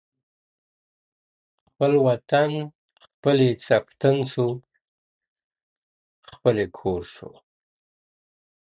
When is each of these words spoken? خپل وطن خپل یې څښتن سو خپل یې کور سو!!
خپل 1.67 1.91
وطن 2.07 2.49
خپل 3.03 3.37
یې 3.45 3.51
څښتن 3.65 4.17
سو 4.31 4.45
خپل 6.31 6.55
یې 6.61 6.67
کور 6.79 7.01
سو!! 7.15 7.29